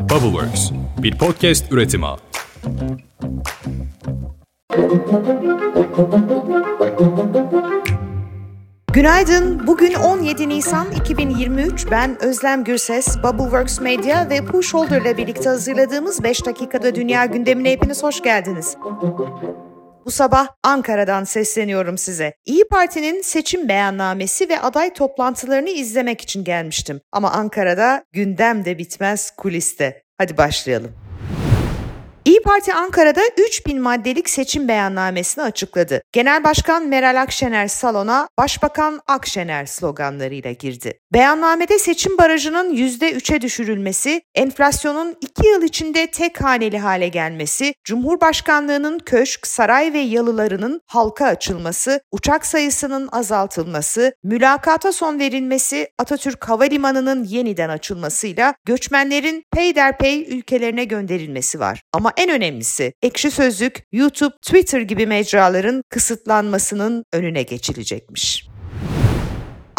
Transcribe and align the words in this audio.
Bubbleworks, 0.00 0.70
bir 1.02 1.18
podcast 1.18 1.72
üretimi. 1.72 2.06
Günaydın. 8.92 9.66
Bugün 9.66 9.94
17 9.94 10.48
Nisan 10.48 10.86
2023. 11.00 11.90
Ben 11.90 12.22
Özlem 12.22 12.64
Gürses, 12.64 13.18
Bubbleworks 13.18 13.80
Media 13.80 14.30
ve 14.30 14.44
Push 14.44 14.74
Holder 14.74 15.00
ile 15.00 15.16
birlikte 15.16 15.48
hazırladığımız 15.48 16.22
5 16.22 16.46
dakikada 16.46 16.94
dünya 16.94 17.26
gündemine 17.26 17.70
hepiniz 17.72 18.02
hoş 18.02 18.22
geldiniz. 18.22 18.76
Bu 20.04 20.10
sabah 20.10 20.48
Ankara'dan 20.62 21.24
sesleniyorum 21.24 21.98
size. 21.98 22.34
İyi 22.46 22.68
Parti'nin 22.68 23.22
seçim 23.22 23.68
beyannamesi 23.68 24.48
ve 24.48 24.60
aday 24.60 24.92
toplantılarını 24.92 25.70
izlemek 25.70 26.20
için 26.20 26.44
gelmiştim. 26.44 27.00
Ama 27.12 27.30
Ankara'da 27.30 28.04
gündem 28.12 28.64
de 28.64 28.78
bitmez 28.78 29.30
kuliste. 29.36 30.02
Hadi 30.18 30.36
başlayalım. 30.36 31.09
İyi 32.40 32.42
Parti 32.42 32.74
Ankara'da 32.74 33.20
3000 33.46 33.80
maddelik 33.80 34.30
seçim 34.30 34.68
beyannamesini 34.68 35.44
açıkladı. 35.44 36.02
Genel 36.12 36.44
Başkan 36.44 36.86
Meral 36.86 37.22
Akşener 37.22 37.68
salona 37.68 38.28
Başbakan 38.38 39.00
Akşener 39.06 39.66
sloganlarıyla 39.66 40.52
girdi. 40.52 40.98
Beyannamede 41.12 41.78
seçim 41.78 42.18
barajının 42.18 42.74
%3'e 42.76 43.40
düşürülmesi, 43.40 44.22
enflasyonun 44.34 45.16
2 45.20 45.46
yıl 45.46 45.62
içinde 45.62 46.06
tek 46.06 46.40
haneli 46.40 46.78
hale 46.78 47.08
gelmesi, 47.08 47.74
Cumhurbaşkanlığının 47.84 48.98
köşk, 48.98 49.46
saray 49.46 49.92
ve 49.92 49.98
yalılarının 49.98 50.80
halka 50.86 51.26
açılması, 51.26 52.00
uçak 52.12 52.46
sayısının 52.46 53.08
azaltılması, 53.12 54.12
mülakata 54.24 54.92
son 54.92 55.18
verilmesi, 55.18 55.88
Atatürk 55.98 56.48
Havalimanı'nın 56.48 57.24
yeniden 57.24 57.68
açılmasıyla 57.68 58.54
göçmenlerin 58.64 59.44
peyderpey 59.52 60.38
ülkelerine 60.38 60.84
gönderilmesi 60.84 61.60
var. 61.60 61.82
Ama 61.92 62.12
en 62.16 62.29
önemlisi 62.30 62.92
Ekşi 63.02 63.30
Sözlük, 63.30 63.82
YouTube, 63.92 64.34
Twitter 64.42 64.80
gibi 64.80 65.06
mecraların 65.06 65.82
kısıtlanmasının 65.88 67.04
önüne 67.12 67.42
geçilecekmiş. 67.42 68.50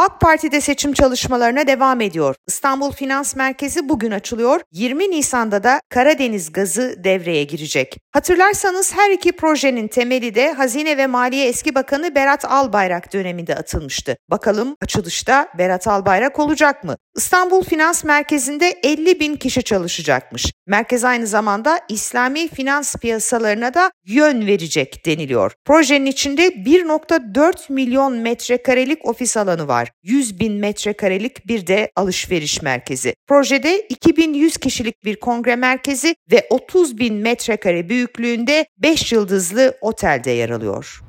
AK 0.01 0.21
Parti'de 0.21 0.61
seçim 0.61 0.93
çalışmalarına 0.93 1.67
devam 1.67 2.01
ediyor. 2.01 2.35
İstanbul 2.47 2.91
Finans 2.91 3.35
Merkezi 3.35 3.89
bugün 3.89 4.11
açılıyor. 4.11 4.61
20 4.71 5.11
Nisan'da 5.11 5.63
da 5.63 5.81
Karadeniz 5.89 6.51
gazı 6.51 6.95
devreye 7.03 7.43
girecek. 7.43 7.97
Hatırlarsanız 8.11 8.93
her 8.95 9.11
iki 9.11 9.31
projenin 9.31 9.87
temeli 9.87 10.35
de 10.35 10.53
Hazine 10.53 10.97
ve 10.97 11.07
Maliye 11.07 11.47
Eski 11.47 11.75
Bakanı 11.75 12.15
Berat 12.15 12.45
Albayrak 12.45 13.13
döneminde 13.13 13.55
atılmıştı. 13.55 14.17
Bakalım 14.29 14.75
açılışta 14.81 15.47
Berat 15.57 15.87
Albayrak 15.87 16.39
olacak 16.39 16.83
mı? 16.83 16.97
İstanbul 17.15 17.63
Finans 17.63 18.03
Merkezi'nde 18.03 18.79
50 18.83 19.19
bin 19.19 19.35
kişi 19.35 19.63
çalışacakmış. 19.63 20.51
Merkez 20.67 21.03
aynı 21.03 21.27
zamanda 21.27 21.79
İslami 21.89 22.47
finans 22.47 22.95
piyasalarına 22.95 23.73
da 23.73 23.91
yön 24.05 24.47
verecek 24.47 25.05
deniliyor. 25.05 25.51
Projenin 25.65 26.05
içinde 26.05 26.47
1.4 26.47 27.73
milyon 27.73 28.13
metrekarelik 28.13 29.05
ofis 29.05 29.37
alanı 29.37 29.67
var. 29.67 29.90
100 30.03 30.39
bin 30.39 30.53
metrekarelik 30.53 31.47
bir 31.47 31.67
de 31.67 31.91
alışveriş 31.95 32.61
merkezi. 32.61 33.15
Projede 33.27 33.79
2100 33.79 34.57
kişilik 34.57 35.05
bir 35.05 35.15
kongre 35.15 35.55
merkezi 35.55 36.15
ve 36.31 36.47
30 36.49 36.97
bin 36.97 37.15
metrekare 37.15 37.89
büyüklüğünde 37.89 38.65
5 38.77 39.11
yıldızlı 39.11 39.77
otelde 39.81 40.31
yer 40.31 40.49
alıyor. 40.49 41.01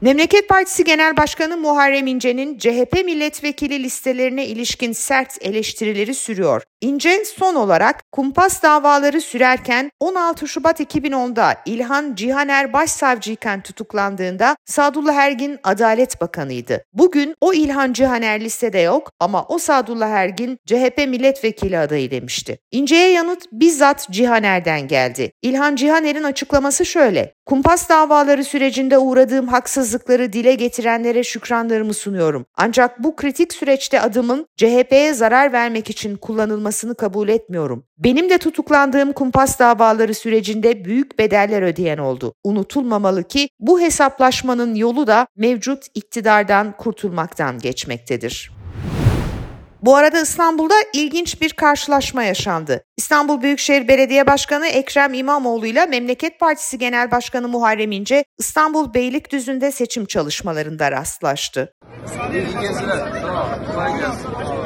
Memleket 0.00 0.48
Partisi 0.48 0.84
Genel 0.84 1.16
Başkanı 1.16 1.56
Muharrem 1.56 2.06
İnce'nin 2.06 2.58
CHP 2.58 3.04
milletvekili 3.04 3.82
listelerine 3.82 4.46
ilişkin 4.46 4.92
sert 4.92 5.38
eleştirileri 5.40 6.14
sürüyor. 6.14 6.62
İnce 6.80 7.24
son 7.24 7.54
olarak 7.54 8.12
kumpas 8.12 8.62
davaları 8.62 9.20
sürerken 9.20 9.90
16 10.00 10.48
Şubat 10.48 10.80
2010'da 10.80 11.56
İlhan 11.66 12.14
Cihaner 12.14 12.72
başsavcıyken 12.72 13.60
tutuklandığında 13.62 14.56
Sadullah 14.64 15.14
Ergin 15.14 15.58
Adalet 15.64 16.20
Bakanıydı. 16.20 16.84
Bugün 16.92 17.34
o 17.40 17.52
İlhan 17.52 17.92
Cihaner 17.92 18.40
listede 18.40 18.78
yok 18.78 19.10
ama 19.20 19.44
o 19.48 19.58
Sadullah 19.58 20.08
Ergin 20.08 20.58
CHP 20.66 20.98
milletvekili 21.08 21.78
adayı 21.78 22.10
demişti. 22.10 22.58
İnce'ye 22.70 23.10
yanıt 23.10 23.44
bizzat 23.52 24.08
Cihaner'den 24.10 24.88
geldi. 24.88 25.32
İlhan 25.42 25.76
Cihaner'in 25.76 26.24
açıklaması 26.24 26.86
şöyle. 26.86 27.34
Kumpas 27.50 27.88
davaları 27.88 28.44
sürecinde 28.44 28.98
uğradığım 28.98 29.48
haksızlıkları 29.48 30.32
dile 30.32 30.54
getirenlere 30.54 31.24
şükranlarımı 31.24 31.94
sunuyorum. 31.94 32.46
Ancak 32.56 33.02
bu 33.02 33.16
kritik 33.16 33.52
süreçte 33.52 34.00
adımın 34.00 34.46
CHP'ye 34.56 35.14
zarar 35.14 35.52
vermek 35.52 35.90
için 35.90 36.16
kullanılmasını 36.70 36.94
kabul 36.94 37.28
etmiyorum. 37.28 37.84
Benim 37.98 38.30
de 38.30 38.38
tutuklandığım 38.38 39.12
kumpas 39.12 39.58
davaları 39.58 40.14
sürecinde 40.14 40.84
büyük 40.84 41.18
bedeller 41.18 41.62
ödeyen 41.62 41.98
oldu. 41.98 42.34
Unutulmamalı 42.44 43.24
ki 43.24 43.48
bu 43.60 43.80
hesaplaşmanın 43.80 44.74
yolu 44.74 45.06
da 45.06 45.26
mevcut 45.36 45.86
iktidardan 45.94 46.76
kurtulmaktan 46.76 47.58
geçmektedir. 47.58 48.50
Bu 49.82 49.96
arada 49.96 50.20
İstanbul'da 50.20 50.74
ilginç 50.92 51.40
bir 51.40 51.52
karşılaşma 51.52 52.22
yaşandı. 52.22 52.84
İstanbul 52.96 53.42
Büyükşehir 53.42 53.88
Belediye 53.88 54.26
Başkanı 54.26 54.66
Ekrem 54.66 55.14
İmamoğlu 55.14 55.66
ile 55.66 55.86
Memleket 55.86 56.40
Partisi 56.40 56.78
Genel 56.78 57.10
Başkanı 57.10 57.48
Muharrem 57.48 57.92
İnce 57.92 58.24
İstanbul 58.38 58.94
Beylikdüzü'nde 58.94 59.72
seçim 59.72 60.06
çalışmalarında 60.06 60.90
rastlaştı. 60.90 61.74
İyi 62.32 62.60
geziler. 62.60 62.98
Kolay 63.72 63.98
gelsin. 63.98 64.59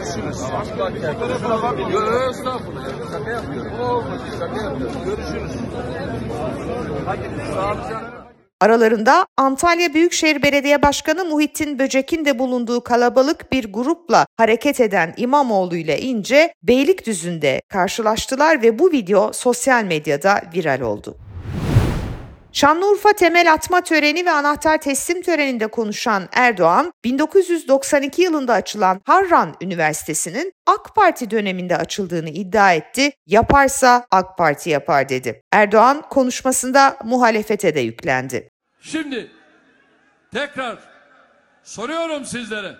Görüşürüz. 0.00 0.40
Yok 1.92 2.30
estağfurullah. 2.30 2.84
Şaka 3.12 3.30
yapıyorum. 3.30 3.80
Olmadı. 3.80 4.22
Şaka 4.38 4.62
yapıyorum. 4.62 5.04
Görüşürüz. 5.04 5.52
Hadi. 7.06 7.20
Sağ 7.54 7.72
olun 7.72 7.82
canım. 7.90 8.10
Aralarında 8.60 9.26
Antalya 9.36 9.94
Büyükşehir 9.94 10.42
Belediye 10.42 10.82
Başkanı 10.82 11.24
Muhittin 11.24 11.78
Böcek'in 11.78 12.24
de 12.24 12.38
bulunduğu 12.38 12.84
kalabalık 12.84 13.52
bir 13.52 13.72
grupla 13.72 14.26
hareket 14.36 14.80
eden 14.80 15.14
İmamoğlu 15.16 15.76
ile 15.76 16.00
İnce 16.00 16.54
Beylikdüzü'nde 16.62 17.60
karşılaştılar 17.68 18.62
ve 18.62 18.78
bu 18.78 18.92
video 18.92 19.32
sosyal 19.32 19.84
medyada 19.84 20.42
viral 20.54 20.80
oldu. 20.80 21.16
Şanlıurfa 22.52 23.12
temel 23.12 23.52
atma 23.52 23.80
töreni 23.80 24.26
ve 24.26 24.30
anahtar 24.30 24.80
teslim 24.80 25.22
töreninde 25.22 25.66
konuşan 25.66 26.28
Erdoğan, 26.32 26.92
1992 27.04 28.22
yılında 28.22 28.52
açılan 28.52 29.00
Harran 29.04 29.54
Üniversitesi'nin 29.60 30.52
AK 30.66 30.94
Parti 30.94 31.30
döneminde 31.30 31.76
açıldığını 31.76 32.28
iddia 32.28 32.72
etti. 32.72 33.12
Yaparsa 33.26 34.06
AK 34.10 34.38
Parti 34.38 34.70
yapar 34.70 35.08
dedi. 35.08 35.42
Erdoğan 35.52 36.02
konuşmasında 36.10 36.96
muhalefete 37.04 37.74
de 37.74 37.80
yüklendi. 37.80 38.50
Şimdi 38.80 39.30
tekrar 40.32 40.78
soruyorum 41.62 42.24
sizlere. 42.24 42.76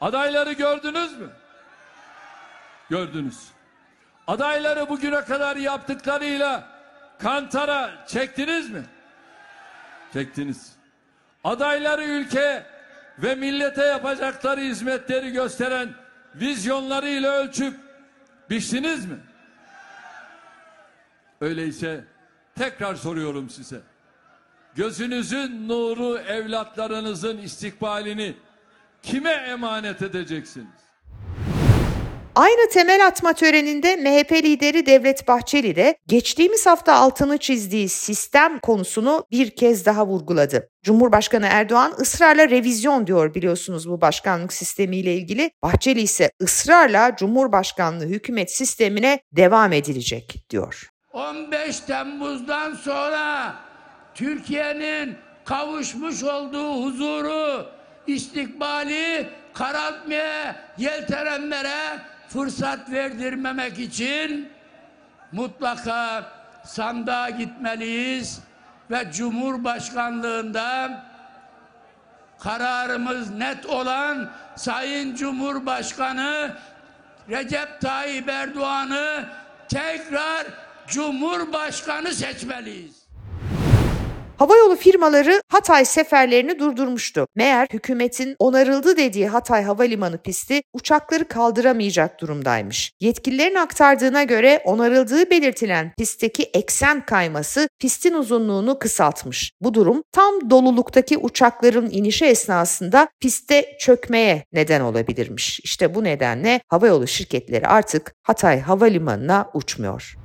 Adayları 0.00 0.52
gördünüz 0.52 1.18
mü? 1.18 1.28
Gördünüz. 2.90 3.38
Adayları 4.26 4.88
bugüne 4.88 5.20
kadar 5.20 5.56
yaptıklarıyla 5.56 6.71
kantara 7.22 8.06
çektiniz 8.06 8.70
mi? 8.70 8.82
Çektiniz. 10.12 10.72
Adayları 11.44 12.04
ülke 12.04 12.66
ve 13.18 13.34
millete 13.34 13.84
yapacakları 13.84 14.60
hizmetleri 14.60 15.32
gösteren 15.32 15.94
vizyonlarıyla 16.34 17.32
ölçüp 17.32 17.76
biçtiniz 18.50 19.06
mi? 19.06 19.16
Öyleyse 21.40 22.04
tekrar 22.58 22.94
soruyorum 22.94 23.50
size. 23.50 23.80
Gözünüzün 24.74 25.68
nuru 25.68 26.18
evlatlarınızın 26.18 27.38
istikbalini 27.38 28.36
kime 29.02 29.30
emanet 29.30 30.02
edeceksiniz? 30.02 30.91
Aynı 32.34 32.68
temel 32.68 33.06
atma 33.06 33.32
töreninde 33.32 33.96
MHP 33.96 34.32
lideri 34.32 34.86
Devlet 34.86 35.28
Bahçeli 35.28 35.76
de 35.76 35.96
geçtiğimiz 36.06 36.66
hafta 36.66 36.94
altını 36.94 37.38
çizdiği 37.38 37.88
sistem 37.88 38.58
konusunu 38.58 39.24
bir 39.30 39.50
kez 39.50 39.86
daha 39.86 40.06
vurguladı. 40.06 40.68
Cumhurbaşkanı 40.82 41.46
Erdoğan 41.50 41.92
ısrarla 42.00 42.50
revizyon 42.50 43.06
diyor 43.06 43.34
biliyorsunuz 43.34 43.88
bu 43.88 44.00
başkanlık 44.00 44.52
sistemiyle 44.52 45.14
ilgili. 45.14 45.50
Bahçeli 45.62 46.00
ise 46.00 46.30
ısrarla 46.42 47.16
Cumhurbaşkanlığı 47.16 48.06
hükümet 48.06 48.52
sistemine 48.52 49.20
devam 49.32 49.72
edilecek 49.72 50.34
diyor. 50.50 50.88
15 51.12 51.80
Temmuz'dan 51.80 52.74
sonra 52.74 53.54
Türkiye'nin 54.14 55.16
kavuşmuş 55.44 56.22
olduğu 56.22 56.84
huzuru, 56.84 57.66
istikbali 58.06 59.28
karartmaya 59.54 60.56
yeltenenlere 60.78 61.98
fırsat 62.28 62.90
verdirmemek 62.90 63.78
için 63.78 64.52
mutlaka 65.32 66.24
sandığa 66.64 67.30
gitmeliyiz 67.30 68.40
ve 68.90 69.12
Cumhurbaşkanlığında 69.12 71.02
kararımız 72.38 73.30
net 73.30 73.66
olan 73.66 74.30
Sayın 74.56 75.14
Cumhurbaşkanı 75.16 76.56
Recep 77.28 77.80
Tayyip 77.80 78.28
Erdoğan'ı 78.28 79.24
tekrar 79.68 80.46
Cumhurbaşkanı 80.86 82.12
seçmeliyiz. 82.12 83.01
Havayolu 84.42 84.76
firmaları 84.76 85.42
Hatay 85.48 85.84
seferlerini 85.84 86.58
durdurmuştu. 86.58 87.26
Meğer 87.34 87.68
hükümetin 87.72 88.36
onarıldı 88.38 88.96
dediği 88.96 89.28
Hatay 89.28 89.62
Havalimanı 89.64 90.18
pisti 90.18 90.62
uçakları 90.72 91.28
kaldıramayacak 91.28 92.20
durumdaymış. 92.20 92.92
Yetkililerin 93.00 93.54
aktardığına 93.54 94.22
göre 94.22 94.62
onarıldığı 94.64 95.30
belirtilen 95.30 95.92
pistteki 95.98 96.42
eksen 96.42 97.06
kayması 97.06 97.68
pistin 97.78 98.14
uzunluğunu 98.14 98.78
kısaltmış. 98.78 99.52
Bu 99.60 99.74
durum 99.74 100.02
tam 100.12 100.50
doluluktaki 100.50 101.18
uçakların 101.18 101.90
inişi 101.90 102.24
esnasında 102.24 103.08
piste 103.20 103.76
çökmeye 103.80 104.44
neden 104.52 104.80
olabilirmiş. 104.80 105.60
İşte 105.60 105.94
bu 105.94 106.04
nedenle 106.04 106.60
havayolu 106.68 107.06
şirketleri 107.06 107.66
artık 107.66 108.14
Hatay 108.22 108.60
Havalimanı'na 108.60 109.50
uçmuyor. 109.54 110.21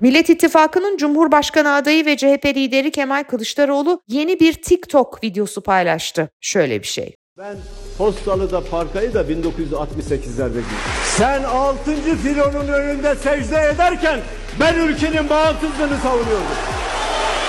Millet 0.00 0.30
İttifakı'nın 0.30 0.96
Cumhurbaşkanı 0.96 1.74
adayı 1.74 2.06
ve 2.06 2.16
CHP 2.16 2.46
lideri 2.46 2.90
Kemal 2.90 3.24
Kılıçdaroğlu 3.24 4.02
yeni 4.08 4.40
bir 4.40 4.52
TikTok 4.52 5.24
videosu 5.24 5.62
paylaştı. 5.62 6.28
Şöyle 6.40 6.82
bir 6.82 6.86
şey. 6.86 7.14
Ben 7.38 7.56
Postalı'da 7.98 8.64
parkayı 8.64 9.14
da 9.14 9.22
1968'lerde 9.22 10.48
girdim. 10.48 10.80
Sen 11.16 11.42
6. 11.42 11.94
filonun 12.22 12.68
önünde 12.68 13.14
secde 13.14 13.70
ederken 13.74 14.20
ben 14.60 14.74
ülkenin 14.78 15.28
bağımsızlığını 15.28 15.98
savunuyordum. 16.02 16.56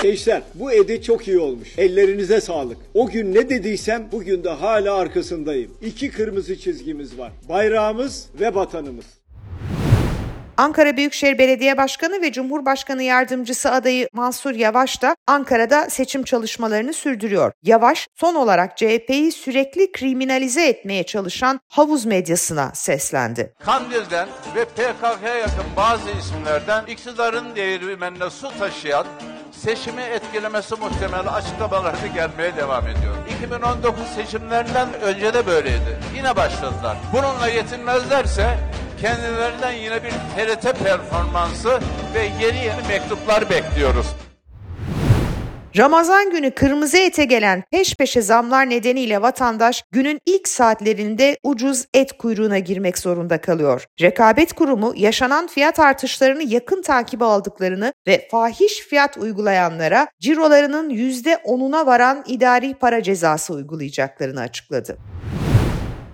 Gençler 0.02 0.42
bu 0.54 0.72
edi 0.72 1.02
çok 1.02 1.28
iyi 1.28 1.38
olmuş. 1.38 1.68
Ellerinize 1.78 2.40
sağlık. 2.40 2.76
O 2.94 3.06
gün 3.06 3.34
ne 3.34 3.48
dediysem 3.48 4.08
bugün 4.12 4.44
de 4.44 4.50
hala 4.50 4.94
arkasındayım. 4.94 5.70
İki 5.82 6.10
kırmızı 6.10 6.58
çizgimiz 6.58 7.18
var. 7.18 7.32
Bayrağımız 7.48 8.26
ve 8.40 8.54
vatanımız. 8.54 9.21
Ankara 10.56 10.96
Büyükşehir 10.96 11.38
Belediye 11.38 11.76
Başkanı 11.76 12.22
ve 12.22 12.32
Cumhurbaşkanı 12.32 13.02
Yardımcısı 13.02 13.70
adayı 13.72 14.08
Mansur 14.12 14.54
Yavaş 14.54 15.02
da 15.02 15.16
Ankara'da 15.26 15.90
seçim 15.90 16.22
çalışmalarını 16.22 16.92
sürdürüyor. 16.92 17.52
Yavaş 17.62 18.08
son 18.14 18.34
olarak 18.34 18.76
CHP'yi 18.76 19.32
sürekli 19.32 19.92
kriminalize 19.92 20.68
etmeye 20.68 21.02
çalışan 21.02 21.60
havuz 21.68 22.04
medyasına 22.04 22.70
seslendi. 22.74 23.52
Kandil'den 23.64 24.28
ve 24.54 24.64
PKK'ya 24.64 25.34
yakın 25.34 25.64
bazı 25.76 26.10
isimlerden 26.10 26.86
iktidarın 26.86 27.56
değirmenine 27.56 28.30
su 28.30 28.58
taşıyan 28.58 29.06
seçimi 29.52 30.02
etkilemesi 30.02 30.74
muhtemel 30.74 31.34
açıklamaları 31.34 32.06
gelmeye 32.14 32.56
devam 32.56 32.88
ediyor. 32.88 33.14
2019 33.38 33.94
seçimlerinden 34.16 34.88
önce 35.02 35.34
de 35.34 35.46
böyleydi. 35.46 35.98
Yine 36.16 36.36
başladılar. 36.36 36.96
Bununla 37.12 37.48
yetinmezlerse 37.48 38.58
kendilerinden 39.02 39.72
yine 39.72 40.02
bir 40.04 40.10
TRT 40.10 40.84
performansı 40.84 41.80
ve 42.14 42.22
yeni 42.44 42.64
yeni 42.64 42.88
mektuplar 42.88 43.50
bekliyoruz. 43.50 44.06
Ramazan 45.76 46.30
günü 46.30 46.50
kırmızı 46.50 46.96
ete 46.96 47.24
gelen 47.24 47.62
peş 47.70 47.94
peşe 47.94 48.22
zamlar 48.22 48.70
nedeniyle 48.70 49.22
vatandaş 49.22 49.84
günün 49.90 50.20
ilk 50.26 50.48
saatlerinde 50.48 51.36
ucuz 51.42 51.84
et 51.94 52.18
kuyruğuna 52.18 52.58
girmek 52.58 52.98
zorunda 52.98 53.40
kalıyor. 53.40 53.84
Rekabet 54.00 54.52
Kurumu 54.52 54.92
yaşanan 54.96 55.46
fiyat 55.46 55.80
artışlarını 55.80 56.42
yakın 56.42 56.82
takibe 56.82 57.24
aldıklarını 57.24 57.92
ve 58.06 58.28
fahiş 58.30 58.80
fiyat 58.80 59.16
uygulayanlara 59.16 60.08
cirolarının 60.20 60.90
%10'una 60.90 61.86
varan 61.86 62.24
idari 62.26 62.74
para 62.74 63.02
cezası 63.02 63.52
uygulayacaklarını 63.54 64.40
açıkladı. 64.40 64.98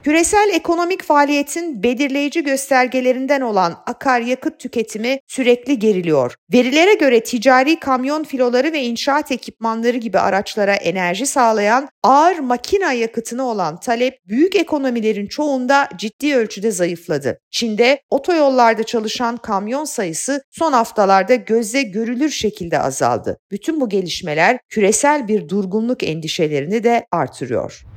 Küresel 0.09 0.51
ekonomik 0.53 1.03
faaliyetin 1.03 1.83
belirleyici 1.83 2.45
göstergelerinden 2.45 3.41
olan 3.41 3.83
akaryakıt 3.87 4.61
tüketimi 4.61 5.19
sürekli 5.27 5.79
geriliyor. 5.79 6.35
Verilere 6.53 6.95
göre 6.95 7.23
ticari 7.23 7.81
kamyon 7.81 8.25
filoları 8.25 8.73
ve 8.73 8.83
inşaat 8.83 9.33
ekipmanları 9.33 9.97
gibi 9.97 10.19
araçlara 10.19 10.75
enerji 10.75 11.27
sağlayan 11.27 11.89
ağır 12.03 12.39
makina 12.39 12.93
yakıtına 12.93 13.45
olan 13.45 13.81
talep 13.81 14.19
büyük 14.29 14.57
ekonomilerin 14.57 15.27
çoğunda 15.27 15.89
ciddi 15.97 16.37
ölçüde 16.37 16.71
zayıfladı. 16.71 17.39
Çin'de 17.51 18.01
otoyollarda 18.11 18.83
çalışan 18.83 19.37
kamyon 19.37 19.85
sayısı 19.85 20.43
son 20.51 20.73
haftalarda 20.73 21.35
gözle 21.35 21.83
görülür 21.83 22.31
şekilde 22.31 22.79
azaldı. 22.79 23.39
Bütün 23.51 23.81
bu 23.81 23.89
gelişmeler 23.89 24.59
küresel 24.69 25.29
bir 25.29 25.49
durgunluk 25.49 26.03
endişelerini 26.03 26.85
de 26.85 27.07
artırıyor. 27.13 27.88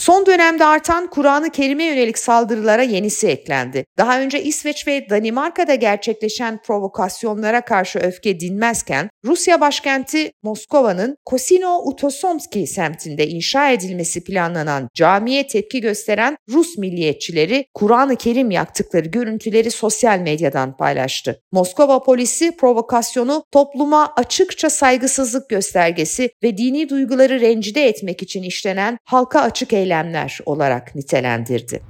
Son 0.00 0.26
dönemde 0.26 0.64
artan 0.64 1.10
Kur'an-ı 1.10 1.50
Kerim'e 1.50 1.84
yönelik 1.84 2.18
saldırılara 2.18 2.82
yenisi 2.82 3.28
eklendi. 3.28 3.84
Daha 3.98 4.20
önce 4.20 4.42
İsveç 4.42 4.86
ve 4.86 5.10
Danimarka'da 5.10 5.74
gerçekleşen 5.74 6.62
provokasyonlara 6.62 7.60
karşı 7.60 7.98
öfke 7.98 8.40
dinmezken 8.40 9.10
Rusya 9.24 9.60
başkenti 9.60 10.32
Moskova'nın 10.42 11.16
Kosino 11.24 11.82
Utosomski 11.84 12.66
semtinde 12.66 13.28
inşa 13.28 13.70
edilmesi 13.70 14.24
planlanan 14.24 14.88
camiye 14.94 15.46
tepki 15.46 15.80
gösteren 15.80 16.36
Rus 16.48 16.78
milliyetçileri 16.78 17.66
Kur'an-ı 17.74 18.16
Kerim 18.16 18.50
yaktıkları 18.50 19.08
görüntüleri 19.08 19.70
sosyal 19.70 20.18
medyadan 20.18 20.76
paylaştı. 20.76 21.40
Moskova 21.52 22.02
polisi 22.02 22.56
provokasyonu 22.56 23.44
topluma 23.52 24.12
açıkça 24.16 24.70
saygısızlık 24.70 25.50
göstergesi 25.50 26.30
ve 26.42 26.56
dini 26.56 26.88
duyguları 26.88 27.40
rencide 27.40 27.84
etmek 27.84 28.22
için 28.22 28.42
işlenen 28.42 28.98
halka 29.04 29.40
açık 29.40 29.72
eylem 29.72 29.89
eylemler 29.90 30.38
olarak 30.46 30.94
nitelendirdi. 30.94 31.80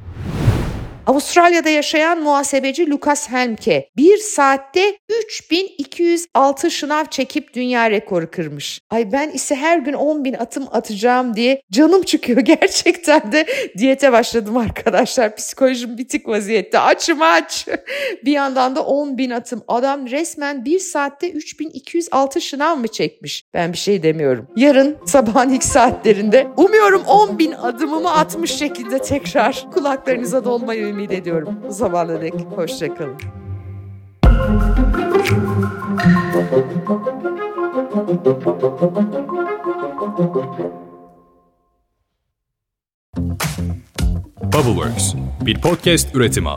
Avustralya'da 1.10 1.68
yaşayan 1.68 2.22
muhasebeci 2.22 2.90
Lucas 2.90 3.30
Helmke 3.30 3.90
bir 3.96 4.18
saatte 4.18 4.98
3206 5.28 6.70
şınav 6.70 7.04
çekip 7.04 7.54
dünya 7.54 7.90
rekoru 7.90 8.30
kırmış. 8.30 8.80
Ay 8.90 9.12
ben 9.12 9.30
ise 9.30 9.54
her 9.54 9.78
gün 9.78 9.92
10 9.92 10.24
bin 10.24 10.34
atım 10.34 10.66
atacağım 10.72 11.36
diye 11.36 11.62
canım 11.72 12.02
çıkıyor 12.02 12.40
gerçekten 12.60 13.32
de 13.32 13.46
diyete 13.78 14.12
başladım 14.12 14.56
arkadaşlar. 14.56 15.36
Psikolojim 15.36 15.98
bitik 15.98 16.28
vaziyette 16.28 16.78
açım 16.78 17.22
aç. 17.22 17.66
bir 18.24 18.32
yandan 18.32 18.76
da 18.76 18.84
10 18.84 19.18
bin 19.18 19.30
atım. 19.30 19.62
Adam 19.68 20.06
resmen 20.06 20.64
bir 20.64 20.78
saatte 20.78 21.30
3206 21.30 22.40
şınav 22.40 22.76
mı 22.76 22.88
çekmiş? 22.88 23.44
Ben 23.54 23.72
bir 23.72 23.78
şey 23.78 24.02
demiyorum. 24.02 24.46
Yarın 24.56 24.96
sabahın 25.06 25.48
ilk 25.48 25.64
saatlerinde 25.64 26.46
umuyorum 26.56 27.02
10 27.06 27.38
bin 27.38 27.52
adımımı 27.52 28.12
atmış 28.12 28.50
şekilde 28.50 28.98
tekrar 28.98 29.66
kulaklarınıza 29.72 30.44
dolmayı 30.44 30.99
ümit 31.00 31.12
ediyorum. 31.12 31.48
Bu 31.68 31.72
zamana 31.72 32.20
dek 32.20 32.34
hoşçakalın. 32.56 33.16
Bubbleworks 44.52 45.14
bir 45.46 45.60
podcast 45.60 46.14
üretimi. 46.14 46.50